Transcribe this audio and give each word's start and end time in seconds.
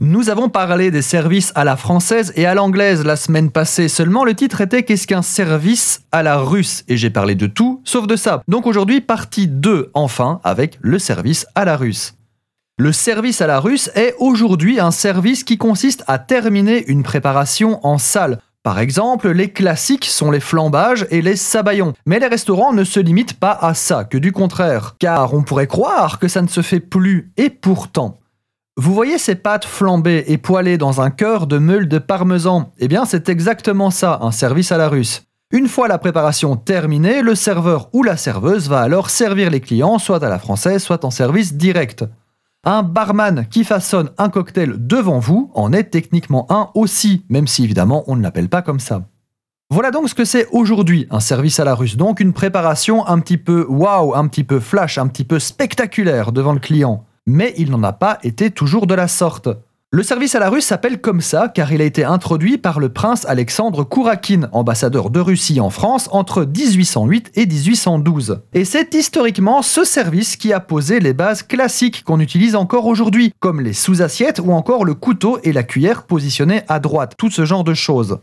Nous 0.00 0.30
avons 0.30 0.48
parlé 0.48 0.92
des 0.92 1.02
services 1.02 1.50
à 1.56 1.64
la 1.64 1.76
française 1.76 2.32
et 2.36 2.46
à 2.46 2.54
l'anglaise 2.54 3.04
la 3.04 3.16
semaine 3.16 3.50
passée, 3.50 3.88
seulement 3.88 4.24
le 4.24 4.34
titre 4.34 4.60
était 4.60 4.84
Qu'est-ce 4.84 5.08
qu'un 5.08 5.22
service 5.22 6.02
à 6.12 6.22
la 6.22 6.36
russe? 6.38 6.84
Et 6.86 6.96
j'ai 6.96 7.10
parlé 7.10 7.34
de 7.34 7.48
tout, 7.48 7.80
sauf 7.82 8.06
de 8.06 8.14
ça. 8.14 8.40
Donc 8.46 8.68
aujourd'hui, 8.68 9.00
partie 9.00 9.48
2, 9.48 9.90
enfin, 9.94 10.38
avec 10.44 10.78
le 10.82 11.00
service 11.00 11.48
à 11.56 11.64
la 11.64 11.76
russe. 11.76 12.14
Le 12.78 12.92
service 12.92 13.40
à 13.40 13.48
la 13.48 13.58
russe 13.58 13.90
est 13.96 14.14
aujourd'hui 14.20 14.78
un 14.78 14.92
service 14.92 15.42
qui 15.42 15.58
consiste 15.58 16.04
à 16.06 16.20
terminer 16.20 16.84
une 16.86 17.02
préparation 17.02 17.84
en 17.84 17.98
salle. 17.98 18.38
Par 18.62 18.78
exemple, 18.78 19.28
les 19.30 19.50
classiques 19.50 20.04
sont 20.04 20.30
les 20.30 20.38
flambages 20.38 21.08
et 21.10 21.22
les 21.22 21.34
sabayons. 21.34 21.92
Mais 22.06 22.20
les 22.20 22.28
restaurants 22.28 22.72
ne 22.72 22.84
se 22.84 23.00
limitent 23.00 23.40
pas 23.40 23.58
à 23.60 23.74
ça, 23.74 24.04
que 24.04 24.18
du 24.18 24.30
contraire. 24.30 24.94
Car 25.00 25.34
on 25.34 25.42
pourrait 25.42 25.66
croire 25.66 26.20
que 26.20 26.28
ça 26.28 26.40
ne 26.40 26.46
se 26.46 26.62
fait 26.62 26.78
plus, 26.78 27.32
et 27.36 27.50
pourtant. 27.50 28.16
Vous 28.80 28.94
voyez 28.94 29.18
ces 29.18 29.34
pâtes 29.34 29.64
flambées 29.64 30.22
et 30.28 30.38
poêlées 30.38 30.78
dans 30.78 31.00
un 31.00 31.10
cœur 31.10 31.48
de 31.48 31.58
meule 31.58 31.88
de 31.88 31.98
parmesan 31.98 32.70
Eh 32.78 32.86
bien, 32.86 33.06
c'est 33.06 33.28
exactement 33.28 33.90
ça, 33.90 34.20
un 34.22 34.30
service 34.30 34.70
à 34.70 34.76
la 34.76 34.88
russe. 34.88 35.24
Une 35.50 35.66
fois 35.66 35.88
la 35.88 35.98
préparation 35.98 36.54
terminée, 36.54 37.20
le 37.20 37.34
serveur 37.34 37.90
ou 37.92 38.04
la 38.04 38.16
serveuse 38.16 38.68
va 38.68 38.80
alors 38.80 39.10
servir 39.10 39.50
les 39.50 39.58
clients, 39.58 39.98
soit 39.98 40.22
à 40.22 40.28
la 40.28 40.38
française, 40.38 40.80
soit 40.80 41.04
en 41.04 41.10
service 41.10 41.54
direct. 41.54 42.04
Un 42.62 42.84
barman 42.84 43.48
qui 43.50 43.64
façonne 43.64 44.10
un 44.16 44.28
cocktail 44.28 44.74
devant 44.78 45.18
vous 45.18 45.50
en 45.54 45.72
est 45.72 45.90
techniquement 45.90 46.46
un 46.48 46.70
aussi, 46.74 47.24
même 47.28 47.48
si 47.48 47.64
évidemment 47.64 48.04
on 48.06 48.14
ne 48.14 48.22
l'appelle 48.22 48.48
pas 48.48 48.62
comme 48.62 48.78
ça. 48.78 49.02
Voilà 49.70 49.90
donc 49.90 50.08
ce 50.08 50.14
que 50.14 50.24
c'est 50.24 50.46
aujourd'hui 50.52 51.08
un 51.10 51.18
service 51.18 51.58
à 51.58 51.64
la 51.64 51.74
russe, 51.74 51.96
donc 51.96 52.20
une 52.20 52.32
préparation 52.32 53.04
un 53.08 53.18
petit 53.18 53.38
peu 53.38 53.66
waouh, 53.68 54.14
un 54.14 54.28
petit 54.28 54.44
peu 54.44 54.60
flash, 54.60 54.98
un 54.98 55.08
petit 55.08 55.24
peu 55.24 55.40
spectaculaire 55.40 56.30
devant 56.30 56.52
le 56.52 56.60
client 56.60 57.04
mais 57.28 57.54
il 57.58 57.70
n'en 57.70 57.82
a 57.82 57.92
pas 57.92 58.18
été 58.24 58.50
toujours 58.50 58.86
de 58.86 58.94
la 58.94 59.06
sorte. 59.06 59.48
Le 59.90 60.02
service 60.02 60.34
à 60.34 60.38
la 60.38 60.50
Russe 60.50 60.66
s'appelle 60.66 61.00
comme 61.00 61.20
ça 61.20 61.48
car 61.48 61.72
il 61.72 61.80
a 61.80 61.84
été 61.84 62.04
introduit 62.04 62.58
par 62.58 62.78
le 62.78 62.90
prince 62.90 63.24
Alexandre 63.26 63.84
Kourakine, 63.84 64.48
ambassadeur 64.52 65.08
de 65.10 65.20
Russie 65.20 65.60
en 65.60 65.70
France 65.70 66.08
entre 66.12 66.44
1808 66.44 67.30
et 67.36 67.46
1812. 67.46 68.40
Et 68.52 68.64
c'est 68.64 68.94
historiquement 68.94 69.62
ce 69.62 69.84
service 69.84 70.36
qui 70.36 70.52
a 70.52 70.60
posé 70.60 71.00
les 71.00 71.14
bases 71.14 71.42
classiques 71.42 72.04
qu'on 72.04 72.20
utilise 72.20 72.54
encore 72.54 72.86
aujourd'hui, 72.86 73.32
comme 73.40 73.60
les 73.60 73.72
sous-assiettes 73.72 74.40
ou 74.40 74.52
encore 74.52 74.84
le 74.84 74.94
couteau 74.94 75.38
et 75.42 75.52
la 75.52 75.62
cuillère 75.62 76.02
positionnés 76.02 76.62
à 76.68 76.80
droite, 76.80 77.14
tout 77.16 77.30
ce 77.30 77.46
genre 77.46 77.64
de 77.64 77.74
choses. 77.74 78.18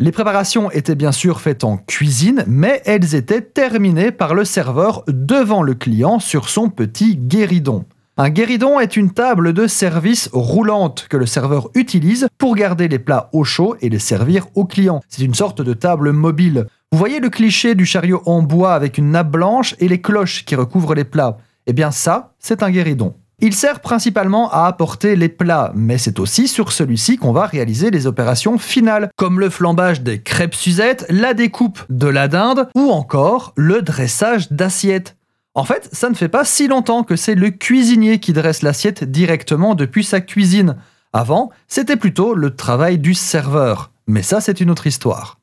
Les 0.00 0.10
préparations 0.10 0.72
étaient 0.72 0.96
bien 0.96 1.12
sûr 1.12 1.40
faites 1.40 1.62
en 1.62 1.76
cuisine, 1.76 2.44
mais 2.48 2.82
elles 2.86 3.14
étaient 3.14 3.40
terminées 3.40 4.10
par 4.10 4.34
le 4.34 4.44
serveur 4.44 5.04
devant 5.06 5.62
le 5.62 5.74
client 5.74 6.18
sur 6.18 6.48
son 6.48 6.70
petit 6.70 7.16
guéridon. 7.16 7.84
Un 8.16 8.30
guéridon 8.30 8.78
est 8.78 8.96
une 8.96 9.10
table 9.10 9.52
de 9.52 9.66
service 9.66 10.30
roulante 10.32 11.06
que 11.10 11.16
le 11.16 11.26
serveur 11.26 11.70
utilise 11.74 12.28
pour 12.38 12.54
garder 12.54 12.86
les 12.86 13.00
plats 13.00 13.28
au 13.32 13.42
chaud 13.42 13.74
et 13.80 13.88
les 13.88 13.98
servir 13.98 14.46
aux 14.54 14.66
clients. 14.66 15.00
C'est 15.08 15.24
une 15.24 15.34
sorte 15.34 15.62
de 15.62 15.74
table 15.74 16.12
mobile. 16.12 16.66
Vous 16.92 16.98
voyez 16.98 17.18
le 17.18 17.28
cliché 17.28 17.74
du 17.74 17.84
chariot 17.84 18.22
en 18.24 18.42
bois 18.42 18.74
avec 18.74 18.98
une 18.98 19.10
nappe 19.10 19.32
blanche 19.32 19.74
et 19.80 19.88
les 19.88 20.00
cloches 20.00 20.44
qui 20.44 20.54
recouvrent 20.54 20.94
les 20.94 21.02
plats 21.02 21.38
Eh 21.66 21.72
bien 21.72 21.90
ça, 21.90 22.34
c'est 22.38 22.62
un 22.62 22.70
guéridon. 22.70 23.16
Il 23.40 23.52
sert 23.52 23.80
principalement 23.80 24.48
à 24.52 24.66
apporter 24.66 25.16
les 25.16 25.28
plats, 25.28 25.72
mais 25.74 25.98
c'est 25.98 26.20
aussi 26.20 26.46
sur 26.46 26.70
celui-ci 26.70 27.16
qu'on 27.16 27.32
va 27.32 27.46
réaliser 27.46 27.90
les 27.90 28.06
opérations 28.06 28.58
finales, 28.58 29.10
comme 29.16 29.40
le 29.40 29.50
flambage 29.50 30.02
des 30.02 30.22
crêpes 30.22 30.54
Suzette, 30.54 31.04
la 31.10 31.34
découpe 31.34 31.80
de 31.90 32.06
la 32.06 32.28
dinde 32.28 32.68
ou 32.76 32.92
encore 32.92 33.54
le 33.56 33.82
dressage 33.82 34.52
d'assiettes. 34.52 35.16
En 35.56 35.64
fait, 35.64 35.88
ça 35.92 36.10
ne 36.10 36.14
fait 36.14 36.28
pas 36.28 36.44
si 36.44 36.66
longtemps 36.66 37.04
que 37.04 37.14
c'est 37.14 37.36
le 37.36 37.50
cuisinier 37.50 38.18
qui 38.18 38.32
dresse 38.32 38.62
l'assiette 38.62 39.04
directement 39.04 39.76
depuis 39.76 40.02
sa 40.02 40.20
cuisine. 40.20 40.76
Avant, 41.12 41.50
c'était 41.68 41.96
plutôt 41.96 42.34
le 42.34 42.56
travail 42.56 42.98
du 42.98 43.14
serveur. 43.14 43.92
Mais 44.08 44.22
ça, 44.22 44.40
c'est 44.40 44.60
une 44.60 44.70
autre 44.70 44.88
histoire. 44.88 45.38